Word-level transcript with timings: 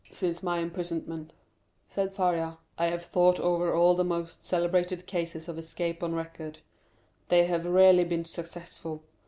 0209m 0.09 0.15
"Since 0.15 0.41
my 0.41 0.57
imprisonment," 0.57 1.33
said 1.85 2.11
Faria, 2.11 2.57
"I 2.75 2.87
have 2.87 3.03
thought 3.03 3.39
over 3.39 3.71
all 3.71 3.93
the 3.93 4.03
most 4.03 4.43
celebrated 4.43 5.05
cases 5.05 5.47
of 5.47 5.59
escape 5.59 6.01
on 6.01 6.15
record. 6.15 6.57
They 7.29 7.45
have 7.45 7.67
rarely 7.67 8.05
been 8.05 8.25
successful. 8.25 9.03